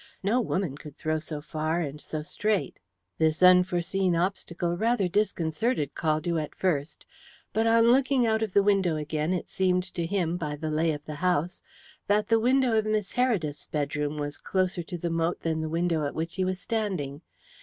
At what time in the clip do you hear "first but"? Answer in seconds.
6.55-7.67